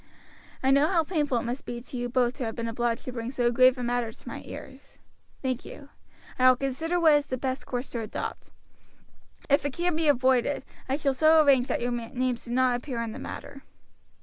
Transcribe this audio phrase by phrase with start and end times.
[0.63, 3.11] I know how painful it must be to you both to have been obliged to
[3.11, 4.97] bring so grave a matter to my ears.
[5.43, 5.89] Thank you;
[6.39, 8.49] I will consider what is the best course to adopt.
[9.47, 12.99] If it can be avoided, I shall so arrange that your names do not appear
[13.03, 13.61] in the matter."